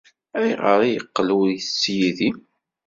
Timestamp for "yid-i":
1.97-2.29